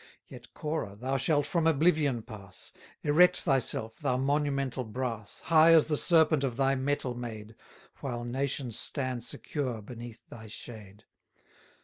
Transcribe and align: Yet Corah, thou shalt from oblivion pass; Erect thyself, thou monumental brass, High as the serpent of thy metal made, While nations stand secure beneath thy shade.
Yet 0.25 0.55
Corah, 0.55 0.95
thou 0.95 1.17
shalt 1.17 1.45
from 1.45 1.67
oblivion 1.67 2.23
pass; 2.23 2.73
Erect 3.03 3.41
thyself, 3.41 3.99
thou 3.99 4.17
monumental 4.17 4.83
brass, 4.83 5.41
High 5.41 5.73
as 5.75 5.89
the 5.89 5.95
serpent 5.95 6.43
of 6.43 6.57
thy 6.57 6.73
metal 6.73 7.13
made, 7.13 7.53
While 7.99 8.23
nations 8.25 8.79
stand 8.79 9.23
secure 9.23 9.79
beneath 9.79 10.27
thy 10.27 10.47
shade. 10.47 11.03